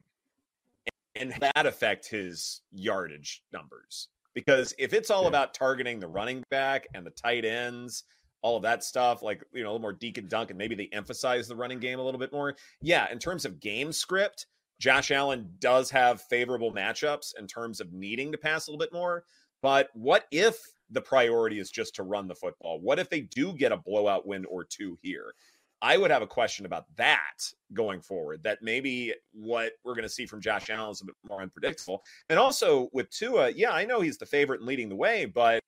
and 1.16 1.34
that 1.40 1.66
affect 1.66 2.10
his 2.10 2.62
yardage 2.74 3.44
numbers. 3.54 4.10
Because 4.34 4.74
if 4.78 4.92
it's 4.92 5.10
all 5.10 5.24
yeah. 5.24 5.30
about 5.30 5.54
targeting 5.54 6.00
the 6.00 6.08
running 6.08 6.44
back 6.50 6.88
and 6.94 7.06
the 7.06 7.12
tight 7.12 7.46
ends 7.46 8.04
all 8.46 8.58
of 8.58 8.62
that 8.62 8.84
stuff, 8.84 9.24
like 9.24 9.44
you 9.54 9.64
know, 9.64 9.70
a 9.70 9.72
little 9.72 9.82
more 9.82 9.98
and 10.00 10.30
dunk, 10.30 10.52
and 10.52 10.58
maybe 10.60 10.76
they 10.76 10.88
emphasize 10.92 11.48
the 11.48 11.56
running 11.56 11.80
game 11.80 11.98
a 11.98 12.04
little 12.04 12.20
bit 12.20 12.32
more. 12.32 12.56
Yeah, 12.80 13.12
in 13.12 13.18
terms 13.18 13.44
of 13.44 13.60
game 13.60 13.92
script, 13.92 14.46
Josh 14.80 15.10
Allen 15.10 15.50
does 15.58 15.90
have 15.90 16.22
favorable 16.22 16.72
matchups 16.72 17.34
in 17.40 17.48
terms 17.48 17.82
of 17.82 17.92
needing 17.92 18.32
to 18.32 18.38
pass 18.38 18.68
a 18.68 18.70
little 18.70 18.78
bit 18.78 18.94
more. 18.94 19.24
But 19.64 19.90
what 19.96 20.26
if 20.30 20.60
the 20.92 21.02
priority 21.02 21.58
is 21.58 21.72
just 21.72 21.96
to 21.96 22.04
run 22.04 22.28
the 22.28 22.36
football? 22.36 22.80
What 22.80 23.00
if 23.00 23.10
they 23.10 23.22
do 23.22 23.52
get 23.52 23.72
a 23.72 23.78
blowout 23.78 24.28
win 24.28 24.46
or 24.46 24.64
two 24.64 24.96
here? 25.02 25.34
I 25.82 25.98
would 25.98 26.12
have 26.12 26.22
a 26.22 26.28
question 26.28 26.68
about 26.68 26.86
that 26.98 27.52
going 27.74 28.00
forward. 28.00 28.44
That 28.44 28.60
maybe 28.62 29.16
what 29.34 29.72
we're 29.84 29.96
going 29.96 30.04
to 30.04 30.10
see 30.10 30.28
from 30.28 30.40
Josh 30.40 30.70
Allen 30.70 30.92
is 30.92 31.02
a 31.02 31.06
bit 31.06 31.16
more 31.28 31.42
unpredictable. 31.42 32.04
And 32.30 32.38
also 32.38 32.90
with 32.94 33.10
Tua, 33.10 33.50
yeah, 33.50 33.72
I 33.72 33.86
know 33.86 34.02
he's 34.02 34.20
the 34.20 34.26
favorite 34.28 34.60
and 34.60 34.68
leading 34.68 34.90
the 34.90 34.96
way, 34.96 35.26
but 35.26 35.64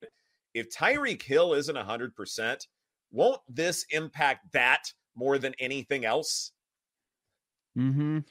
if 0.58 0.70
Tyreek 0.70 1.22
Hill 1.22 1.54
isn't 1.54 1.76
100%, 1.76 2.66
won't 3.10 3.40
this 3.48 3.84
impact 3.90 4.52
that 4.52 4.92
more 5.16 5.38
than 5.38 5.54
anything 5.58 6.04
else? 6.04 6.52
Mhm. 7.76 8.24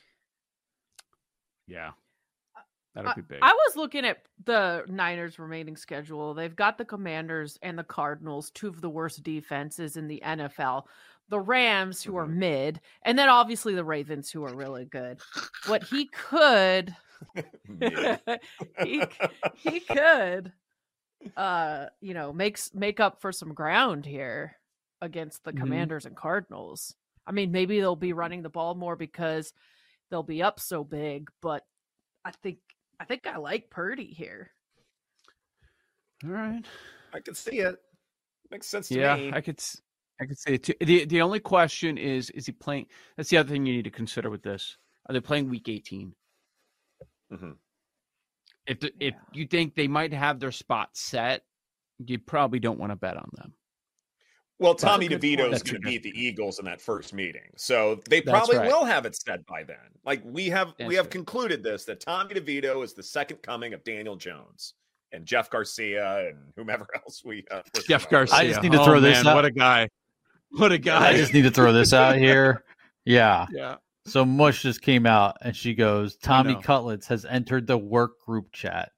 Yeah. 1.68 1.92
That'll 2.94 3.14
be 3.14 3.22
big. 3.22 3.40
I, 3.42 3.50
I 3.50 3.54
was 3.54 3.76
looking 3.76 4.06
at 4.06 4.24
the 4.46 4.84
Niners 4.88 5.38
remaining 5.38 5.76
schedule. 5.76 6.34
They've 6.34 6.56
got 6.56 6.78
the 6.78 6.86
Commanders 6.86 7.60
and 7.62 7.78
the 7.78 7.84
Cardinals, 7.84 8.50
two 8.52 8.68
of 8.68 8.82
the 8.82 8.90
worst 8.90 9.22
defenses 9.24 9.98
in 9.98 10.08
the 10.08 10.22
NFL. 10.26 10.84
The 11.30 11.40
Rams, 11.40 12.02
who 12.02 12.16
are 12.18 12.26
mm-hmm. 12.26 12.40
mid, 12.40 12.82
and 13.04 13.20
then 13.20 13.30
obviously 13.30 13.76
the 13.76 13.84
Ravens, 13.84 14.32
who 14.32 14.44
are 14.46 14.54
really 14.54 14.86
good. 14.86 15.20
What 15.68 15.84
he 15.84 16.06
could, 16.06 16.96
he, 18.84 19.04
he 19.56 19.80
could 19.82 20.54
uh 21.36 21.88
you 22.00 22.14
know 22.14 22.32
makes 22.32 22.74
make 22.74 23.00
up 23.00 23.20
for 23.20 23.32
some 23.32 23.54
ground 23.54 24.06
here 24.06 24.56
against 25.02 25.44
the 25.44 25.52
mm-hmm. 25.52 25.62
commanders 25.62 26.06
and 26.06 26.16
cardinals. 26.16 26.96
I 27.26 27.32
mean 27.32 27.52
maybe 27.52 27.80
they'll 27.80 27.96
be 27.96 28.14
running 28.14 28.42
the 28.42 28.50
ball 28.50 28.76
more 28.76 28.96
because 28.96 29.54
they'll 30.10 30.24
be 30.24 30.42
up 30.42 30.60
so 30.60 30.84
big 30.84 31.30
but 31.42 31.64
i 32.24 32.32
think 32.32 32.60
i 33.00 33.06
think 33.06 33.28
i 33.28 33.38
like 33.38 33.70
purdy 33.70 34.08
here. 34.08 34.52
All 36.24 36.32
right. 36.32 36.66
I 37.14 37.20
could 37.20 37.38
see 37.38 37.60
it. 37.60 37.76
Makes 38.50 38.68
sense 38.68 38.88
to 38.88 39.00
yeah, 39.00 39.16
me. 39.16 39.32
I 39.34 39.42
could 39.42 39.62
i 40.22 40.26
could 40.26 40.38
see 40.38 40.54
it 40.54 40.64
too. 40.64 40.74
The, 40.80 41.06
the 41.06 41.22
only 41.22 41.40
question 41.40 41.98
is 41.98 42.30
is 42.32 42.46
he 42.46 42.52
playing 42.52 42.88
that's 43.16 43.30
the 43.30 43.38
other 43.38 43.50
thing 43.50 43.66
you 43.66 43.74
need 43.74 43.84
to 43.84 43.92
consider 43.92 44.30
with 44.30 44.44
this. 44.44 44.78
Are 45.08 45.14
they 45.14 45.20
playing 45.20 45.50
week 45.50 45.70
18 45.70 46.14
mm-hmm. 47.34 47.52
If 48.68 48.80
the, 48.82 48.92
yeah. 49.00 49.08
if 49.10 49.16
you 49.34 49.48
think 49.48 49.76
they 49.76 49.88
might 49.88 50.14
have 50.14 50.40
their 50.40 50.52
spot 50.52 50.90
set, 50.94 51.44
you 52.06 52.20
probably 52.20 52.60
don't 52.60 52.80
want 52.80 52.92
to 52.92 52.96
bet 52.96 53.18
on 53.18 53.30
them. 53.34 53.54
Well, 54.60 54.74
Tommy 54.74 55.08
DeVito 55.08 55.54
is 55.54 55.62
going 55.62 55.82
to 55.82 55.88
beat 55.88 56.02
the 56.02 56.10
Eagles 56.10 56.58
in 56.58 56.66
that 56.66 56.82
first 56.82 57.14
meeting, 57.14 57.52
so 57.58 58.02
they 58.10 58.22
probably 58.22 58.58
right. 58.58 58.68
will 58.68 58.86
have 58.86 59.06
it 59.06 59.16
set 59.16 59.46
by 59.46 59.64
then. 59.64 59.78
Like 60.04 60.22
we 60.26 60.50
have, 60.50 60.74
That's 60.80 60.88
we 60.88 60.96
have 60.96 61.12
concluded 61.12 61.62
this 61.62 61.86
that 61.86 62.00
Tommy 62.00 62.34
DeVito 62.34 62.84
is 62.84 62.94
the 62.94 63.04
second 63.04 63.44
coming 63.44 63.74
of 63.74 63.84
Daniel 63.84 64.16
Jones 64.16 64.74
and 65.12 65.28
Jeff 65.28 65.52
Garcia 65.52 66.28
and 66.30 66.38
whomever 66.56 66.88
else 66.96 67.24
we. 67.24 67.46
Uh, 67.52 67.62
Jeff 67.88 68.10
Garcia. 68.10 68.36
I 68.36 68.48
just 68.48 68.64
need 68.64 68.72
to 68.72 68.84
throw 68.84 68.98
oh, 68.98 69.00
this. 69.00 69.24
Man, 69.24 69.28
out. 69.28 69.36
What 69.36 69.46
a 69.46 69.52
guy! 69.52 69.90
What 70.50 70.72
a 70.72 70.80
guy! 70.80 71.10
I 71.10 71.18
just 71.18 71.34
need 71.34 71.44
to 71.44 71.52
throw 71.52 71.72
this 71.72 71.94
out 71.94 72.18
here. 72.18 72.64
Yeah. 73.06 73.46
Yeah. 73.54 73.76
So 74.08 74.24
Mush 74.24 74.62
just 74.62 74.82
came 74.82 75.06
out 75.06 75.38
and 75.42 75.56
she 75.56 75.74
goes, 75.74 76.16
Tommy 76.16 76.56
Cutlets 76.56 77.08
has 77.08 77.26
entered 77.26 77.68
the 77.68 77.78
work 77.78 78.20
group 78.26 78.52
chat. 78.54 78.92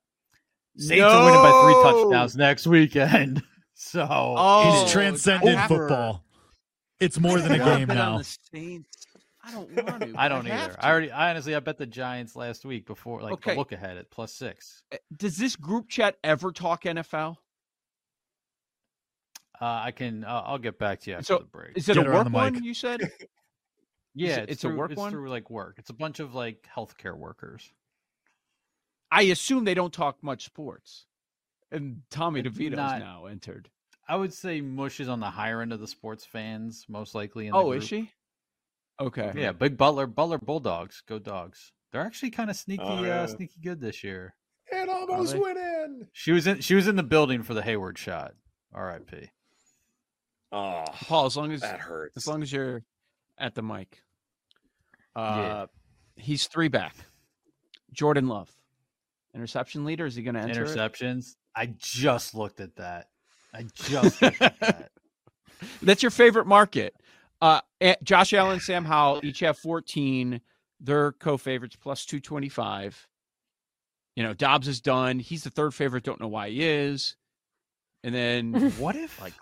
Saints 0.77 1.01
no! 1.01 1.07
are 1.07 1.25
winning 1.25 1.41
by 1.41 1.61
three 1.63 1.83
touchdowns 1.83 2.37
next 2.37 2.67
weekend. 2.67 3.43
So 3.81 4.05
oh, 4.09 4.83
he's 4.83 4.91
transcended 4.91 5.57
football. 5.69 6.25
It's 6.99 7.17
more 7.17 7.39
than 7.39 7.53
a 7.53 7.57
game 7.59 7.87
now. 7.87 8.21
I 9.41 9.51
don't 9.53 9.71
want 9.71 10.01
to. 10.01 10.13
I 10.17 10.27
don't 10.27 10.45
I 10.51 10.63
either. 10.63 10.75
I 10.79 10.91
already, 10.91 11.11
I 11.11 11.29
honestly, 11.29 11.55
I 11.55 11.61
bet 11.61 11.77
the 11.77 11.85
Giants 11.85 12.35
last 12.35 12.65
week 12.65 12.85
before, 12.85 13.21
like 13.21 13.31
okay. 13.31 13.55
look 13.55 13.71
ahead 13.71 13.95
at 13.95 14.11
plus 14.11 14.33
six. 14.33 14.83
Eh, 14.91 14.97
does 15.15 15.37
this 15.37 15.55
group 15.55 15.87
chat 15.87 16.17
ever 16.25 16.51
talk 16.51 16.83
NFL? 16.83 17.37
Uh, 19.61 19.65
I 19.65 19.91
can. 19.91 20.25
Uh, 20.25 20.43
I'll 20.45 20.57
get 20.57 20.77
back 20.77 20.99
to 21.01 21.11
you 21.11 21.15
after 21.15 21.25
so, 21.25 21.37
the 21.39 21.45
break. 21.45 21.77
Is 21.77 21.87
it 21.87 21.93
get 21.93 22.05
a 22.05 22.09
work 22.09 22.25
on 22.25 22.33
one? 22.33 22.61
You 22.61 22.73
said. 22.73 23.09
Yeah, 24.15 24.37
it's, 24.37 24.53
it's 24.53 24.61
through, 24.61 24.73
a 24.73 24.75
work 24.75 24.91
it's 24.91 24.99
one. 24.99 25.11
Through 25.11 25.29
like 25.29 25.49
work. 25.49 25.75
It's 25.77 25.89
a 25.89 25.93
bunch 25.93 26.19
of 26.19 26.33
like 26.33 26.67
healthcare 26.75 27.17
workers. 27.17 27.71
I 29.11 29.23
assume 29.23 29.63
they 29.65 29.73
don't 29.73 29.93
talk 29.93 30.17
much 30.21 30.45
sports, 30.45 31.05
and 31.71 32.01
Tommy 32.09 32.43
DeVito's 32.43 32.75
not, 32.75 32.99
now 32.99 33.25
entered. 33.25 33.69
I 34.07 34.15
would 34.15 34.33
say 34.33 34.61
Mush 34.61 34.99
is 34.99 35.09
on 35.09 35.19
the 35.19 35.29
higher 35.29 35.61
end 35.61 35.73
of 35.73 35.79
the 35.79 35.87
sports 35.87 36.25
fans, 36.25 36.85
most 36.89 37.15
likely. 37.15 37.49
oh, 37.51 37.69
group. 37.69 37.81
is 37.81 37.87
she? 37.87 38.11
Okay. 38.99 39.31
Yeah, 39.35 39.51
Big 39.51 39.77
Butler, 39.77 40.07
Butler 40.07 40.37
Bulldogs, 40.37 41.01
go 41.07 41.19
Dogs. 41.19 41.71
They're 41.91 42.01
actually 42.01 42.31
kind 42.31 42.49
of 42.49 42.55
sneaky, 42.55 42.83
oh, 42.83 42.97
uh, 42.97 43.01
yeah. 43.01 43.21
uh, 43.21 43.27
sneaky 43.27 43.59
good 43.63 43.79
this 43.79 44.03
year. 44.03 44.35
It 44.71 44.89
almost 44.89 45.35
went 45.35 45.57
in. 45.57 46.07
She 46.13 46.31
was 46.31 46.45
in. 46.45 46.59
She 46.59 46.75
was 46.75 46.87
in 46.87 46.95
the 46.95 47.03
building 47.03 47.41
for 47.41 47.53
the 47.53 47.63
Hayward 47.63 47.97
shot. 47.97 48.33
R.I.P. 48.73 49.31
Oh, 50.51 50.83
Paul, 50.93 51.25
as 51.25 51.37
long 51.37 51.51
as 51.51 51.61
that 51.61 51.79
hurts. 51.79 52.17
As 52.17 52.27
long 52.27 52.43
as 52.43 52.51
you're 52.51 52.83
at 53.39 53.55
the 53.55 53.61
mic. 53.61 54.03
Uh, 55.15 55.19
yeah. 55.19 55.65
he's 56.15 56.47
three 56.47 56.67
back. 56.67 56.95
Jordan 57.91 58.27
Love, 58.27 58.51
interception 59.33 59.83
leader. 59.83 60.05
Is 60.05 60.15
he 60.15 60.23
going 60.23 60.35
to 60.35 60.41
enter 60.41 60.65
interceptions? 60.65 61.31
It? 61.31 61.35
I 61.55 61.73
just 61.77 62.35
looked 62.35 62.59
at 62.59 62.75
that. 62.75 63.07
I 63.53 63.65
just 63.73 64.21
looked 64.21 64.41
at 64.41 64.59
that. 64.59 64.91
That's 65.81 66.03
your 66.03 66.11
favorite 66.11 66.45
market. 66.45 66.95
Uh, 67.41 67.61
Josh 68.03 68.33
Allen, 68.33 68.59
Sam 68.59 68.85
Howell 68.85 69.21
each 69.23 69.39
have 69.39 69.57
14. 69.57 70.41
They're 70.79 71.13
co-favorites 71.13 71.75
plus 71.75 72.05
225. 72.05 73.07
You 74.15 74.23
know, 74.23 74.33
Dobbs 74.33 74.67
is 74.67 74.81
done. 74.81 75.19
He's 75.19 75.43
the 75.43 75.49
third 75.49 75.73
favorite. 75.73 76.03
Don't 76.03 76.19
know 76.19 76.27
why 76.27 76.49
he 76.49 76.63
is. 76.63 77.15
And 78.03 78.13
then 78.13 78.71
what 78.77 78.95
if 78.95 79.19
like 79.21 79.33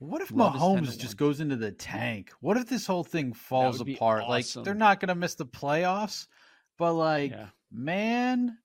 what 0.00 0.22
if 0.22 0.30
Mahomes 0.30 0.98
just 0.98 1.18
goes 1.18 1.40
into 1.40 1.56
the 1.56 1.72
tank? 1.72 2.32
What 2.40 2.56
if 2.56 2.66
this 2.66 2.86
whole 2.86 3.04
thing 3.04 3.34
falls 3.34 3.82
apart? 3.82 4.22
Awesome. 4.26 4.60
Like 4.60 4.64
they're 4.64 4.74
not 4.74 4.98
going 4.98 5.08
to 5.08 5.14
miss 5.14 5.34
the 5.34 5.44
playoffs, 5.44 6.26
but 6.78 6.94
like 6.94 7.32
yeah. 7.32 7.48
man, 7.70 8.56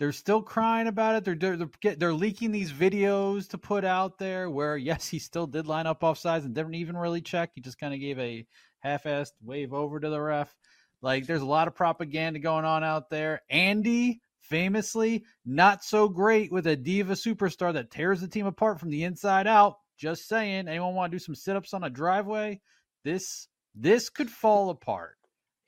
they're 0.00 0.10
still 0.10 0.42
crying 0.42 0.88
about 0.88 1.14
it. 1.14 1.24
They're 1.24 1.36
they're 1.36 1.56
they're, 1.56 1.94
they're 1.94 2.12
leaking 2.12 2.50
these 2.50 2.72
videos 2.72 3.48
to 3.50 3.58
put 3.58 3.84
out 3.84 4.18
there 4.18 4.50
where 4.50 4.76
yes, 4.76 5.06
he 5.06 5.20
still 5.20 5.46
did 5.46 5.68
line 5.68 5.86
up 5.86 6.02
off 6.02 6.18
sides 6.18 6.44
and 6.44 6.52
didn't 6.52 6.74
even 6.74 6.96
really 6.96 7.20
check. 7.20 7.50
He 7.54 7.60
just 7.60 7.78
kind 7.78 7.94
of 7.94 8.00
gave 8.00 8.18
a 8.18 8.44
half-assed 8.80 9.34
wave 9.40 9.72
over 9.72 10.00
to 10.00 10.10
the 10.10 10.20
ref. 10.20 10.52
Like 11.00 11.28
there's 11.28 11.42
a 11.42 11.46
lot 11.46 11.68
of 11.68 11.76
propaganda 11.76 12.40
going 12.40 12.64
on 12.64 12.82
out 12.82 13.08
there. 13.08 13.42
Andy 13.48 14.20
famously 14.40 15.24
not 15.46 15.84
so 15.84 16.08
great 16.08 16.50
with 16.50 16.66
a 16.66 16.74
diva 16.74 17.14
superstar 17.14 17.72
that 17.72 17.92
tears 17.92 18.20
the 18.20 18.26
team 18.26 18.46
apart 18.46 18.80
from 18.80 18.90
the 18.90 19.04
inside 19.04 19.46
out. 19.46 19.76
Just 20.02 20.26
saying. 20.26 20.66
Anyone 20.66 20.96
want 20.96 21.12
to 21.12 21.14
do 21.14 21.22
some 21.22 21.36
sit-ups 21.36 21.72
on 21.72 21.84
a 21.84 21.88
driveway? 21.88 22.60
This 23.04 23.46
this 23.72 24.10
could 24.10 24.28
fall 24.28 24.70
apart. 24.70 25.16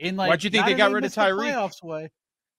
In 0.01 0.17
like, 0.17 0.29
why'd 0.29 0.43
you 0.43 0.51
think 0.51 0.67
they 0.67 0.75
got 0.75 0.91
rid 0.91 1.05
of 1.05 1.15
Tyreek? 1.15 1.85
Way. 1.85 2.11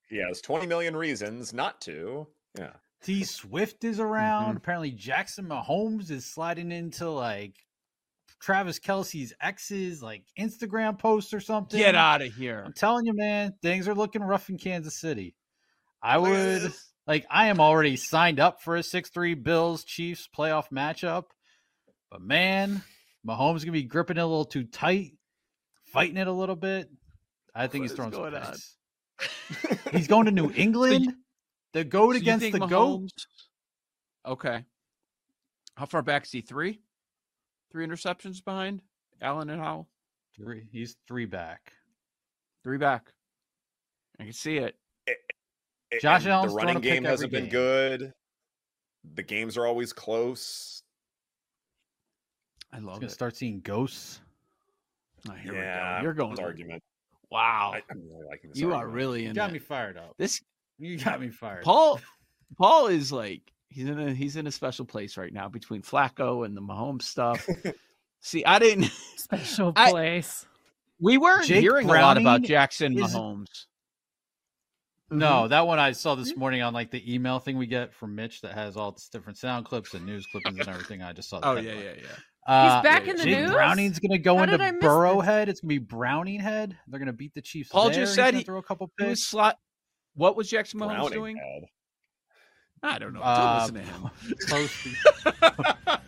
He 0.08 0.16
has 0.26 0.40
20 0.40 0.66
million 0.66 0.96
reasons 0.96 1.52
not 1.52 1.82
to. 1.82 2.28
Yeah. 2.58 2.72
T 3.02 3.24
Swift 3.24 3.84
is 3.84 4.00
around. 4.00 4.48
Mm-hmm. 4.48 4.56
Apparently, 4.56 4.90
Jackson 4.90 5.44
Mahomes 5.44 6.10
is 6.10 6.24
sliding 6.24 6.72
into 6.72 7.10
like 7.10 7.54
Travis 8.40 8.78
Kelce's 8.78 9.34
ex's 9.38 10.02
like 10.02 10.22
Instagram 10.40 10.98
post 10.98 11.34
or 11.34 11.40
something. 11.40 11.78
Get 11.78 11.94
out 11.94 12.22
of 12.22 12.32
here. 12.34 12.62
I'm 12.64 12.72
telling 12.72 13.04
you, 13.04 13.12
man, 13.14 13.52
things 13.60 13.86
are 13.86 13.94
looking 13.94 14.22
rough 14.22 14.48
in 14.48 14.56
Kansas 14.56 14.98
City. 14.98 15.34
I 16.02 16.16
would 16.16 16.72
like 17.06 17.26
I 17.30 17.48
am 17.48 17.60
already 17.60 17.96
signed 17.96 18.40
up 18.40 18.62
for 18.62 18.76
a 18.76 18.80
6-3 18.80 19.42
Bills 19.42 19.84
Chiefs 19.84 20.26
playoff 20.34 20.70
matchup. 20.72 21.24
But 22.10 22.20
man, 22.20 22.82
Mahomes 23.26 23.60
gonna 23.60 23.72
be 23.72 23.82
gripping 23.82 24.16
it 24.16 24.20
a 24.20 24.26
little 24.26 24.44
too 24.44 24.64
tight, 24.64 25.12
fighting 25.92 26.16
it 26.16 26.26
a 26.26 26.32
little 26.32 26.56
bit. 26.56 26.90
I 27.54 27.66
think 27.66 27.82
what 27.82 27.90
he's 27.90 27.96
throwing 27.96 28.12
some 28.12 28.30
picks. 28.30 28.76
he's 29.92 30.08
going 30.08 30.26
to 30.26 30.30
New 30.30 30.52
England. 30.56 31.14
the 31.72 31.84
goat 31.84 32.14
so 32.14 32.18
against 32.18 32.52
the 32.52 32.58
Mahomes... 32.58 32.68
goat. 32.68 33.26
Okay. 34.26 34.64
How 35.76 35.86
far 35.86 36.02
back 36.02 36.24
is 36.24 36.32
he? 36.32 36.40
Three? 36.40 36.80
Three 37.72 37.86
interceptions 37.86 38.44
behind 38.44 38.82
Allen 39.20 39.50
and 39.50 39.60
Howell? 39.60 39.88
Three. 40.36 40.66
He's 40.70 40.96
three 41.08 41.24
back. 41.24 41.72
Three 42.62 42.78
back. 42.78 43.12
I 44.20 44.24
can 44.24 44.32
see 44.32 44.56
it. 44.58 44.76
it, 45.06 45.18
it 45.90 46.02
Josh 46.02 46.26
Allen. 46.26 46.48
The 46.48 46.54
running 46.54 46.80
game 46.80 47.04
hasn't 47.04 47.32
been 47.32 47.48
good. 47.48 48.12
The 49.14 49.22
games 49.22 49.56
are 49.56 49.66
always 49.66 49.92
close. 49.92 50.75
I 52.76 52.80
love 52.80 53.02
it. 53.02 53.10
Start 53.10 53.36
seeing 53.36 53.60
ghosts. 53.60 54.20
Oh, 55.28 55.32
here 55.32 55.54
yeah, 55.54 55.96
we 55.96 56.00
go. 56.00 56.02
You're 56.02 56.14
going 56.14 56.38
argument. 56.38 56.82
Wow, 57.30 57.72
I, 57.74 57.82
am 57.90 58.02
really 58.08 58.26
liking 58.28 58.50
this. 58.50 58.58
You 58.58 58.72
argument. 58.72 58.92
are 58.92 58.94
really 58.94 59.22
in. 59.22 59.28
You 59.28 59.34
got 59.34 59.50
it. 59.50 59.54
me 59.54 59.58
fired 59.58 59.96
up. 59.96 60.14
This 60.18 60.42
you 60.78 60.98
got 60.98 61.20
me 61.20 61.30
fired. 61.30 61.64
Paul, 61.64 62.00
Paul 62.58 62.88
is 62.88 63.10
like 63.10 63.50
he's 63.70 63.88
in 63.88 63.98
a 63.98 64.12
he's 64.12 64.36
in 64.36 64.46
a 64.46 64.52
special 64.52 64.84
place 64.84 65.16
right 65.16 65.32
now 65.32 65.48
between 65.48 65.82
Flacco 65.82 66.44
and 66.44 66.56
the 66.56 66.60
Mahomes 66.60 67.02
stuff. 67.02 67.48
See, 68.20 68.44
I 68.44 68.58
didn't 68.58 68.84
special 69.16 69.72
place. 69.72 70.44
I, 70.44 70.48
we 71.00 71.18
weren't 71.18 71.46
Jake 71.46 71.60
hearing 71.60 71.86
Browning 71.86 72.24
a 72.24 72.28
lot 72.28 72.36
about 72.36 72.46
Jackson 72.46 72.98
is, 72.98 73.14
Mahomes. 73.14 73.66
No, 75.10 75.26
mm-hmm. 75.26 75.48
that 75.48 75.66
one 75.66 75.78
I 75.78 75.92
saw 75.92 76.14
this 76.14 76.30
mm-hmm. 76.30 76.40
morning 76.40 76.62
on 76.62 76.74
like 76.74 76.90
the 76.90 77.14
email 77.14 77.38
thing 77.38 77.56
we 77.56 77.66
get 77.66 77.94
from 77.94 78.14
Mitch 78.14 78.40
that 78.42 78.54
has 78.54 78.76
all 78.76 78.92
this 78.92 79.08
different 79.08 79.38
sound 79.38 79.64
clips 79.64 79.94
and 79.94 80.04
news 80.04 80.26
clippings 80.26 80.58
and 80.58 80.68
everything. 80.68 81.02
I 81.02 81.12
just 81.12 81.30
saw. 81.30 81.40
oh 81.42 81.56
yeah, 81.56 81.72
yeah, 81.72 81.92
yeah. 81.96 82.16
Uh, 82.46 82.76
He's 82.76 82.82
back 82.82 83.08
in 83.08 83.16
the 83.16 83.24
Jake 83.24 83.38
news. 83.38 83.50
Browning's 83.50 83.98
going 83.98 84.12
to 84.12 84.18
go 84.18 84.36
How 84.36 84.44
into 84.44 84.58
Burrowhead. 84.58 85.48
It's 85.48 85.60
going 85.60 85.68
to 85.68 85.74
be 85.74 85.78
Browning 85.78 86.38
head. 86.38 86.76
They're 86.86 87.00
going 87.00 87.06
to 87.06 87.12
beat 87.12 87.34
the 87.34 87.42
Chiefs. 87.42 87.70
Paul 87.70 87.86
there. 87.86 87.94
just 87.94 88.14
said 88.14 88.34
he 88.34 88.42
throw 88.42 88.58
a 88.58 88.62
couple 88.62 88.90
picks. 88.98 89.24
Slot. 89.24 89.58
What 90.14 90.36
was 90.36 90.48
Jackson 90.48 90.78
Mahomes 90.80 90.88
Browning 90.88 91.12
doing? 91.12 91.36
Head. 91.36 91.64
I 92.82 92.98
don't 92.98 93.14
know. 93.14 93.20
Uh, 93.20 93.66
Don't 93.66 93.74
listen 93.74 94.12
to 94.52 95.40
him. 95.40 95.98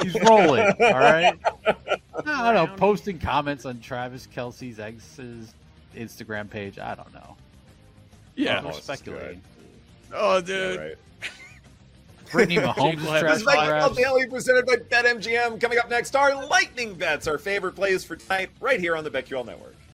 He's 0.02 0.14
rolling. 0.22 0.72
All 0.80 0.92
right. 0.92 1.38
I 2.26 2.52
don't 2.52 2.54
know. 2.54 2.76
Posting 2.76 3.18
comments 3.18 3.64
on 3.64 3.80
Travis 3.80 4.28
Kelce's 4.32 4.78
ex's 4.78 5.52
Instagram 5.96 6.48
page. 6.48 6.78
I 6.78 6.94
don't 6.94 7.12
know. 7.12 7.36
Yeah, 8.36 8.62
oh, 8.64 8.72
speculating. 8.72 9.42
Oh, 10.12 10.40
dude. 10.40 10.74
Yeah, 10.74 10.80
right. 10.80 10.96
Brittany 12.34 12.56
Mahomes 12.60 12.98
is 12.98 13.20
trash. 13.20 13.42
This 13.44 13.96
Daily 13.96 14.26
presented 14.26 14.66
by 14.66 14.76
BetMGM. 14.76 15.60
Coming 15.60 15.78
up 15.78 15.88
next, 15.88 16.16
our 16.16 16.46
lightning 16.46 16.94
bets, 16.94 17.28
our 17.28 17.38
favorite 17.38 17.76
plays 17.76 18.04
for 18.04 18.16
tonight, 18.16 18.50
right 18.60 18.80
here 18.80 18.96
on 18.96 19.04
the 19.04 19.10
BetQL 19.10 19.46
Network. 19.46 19.73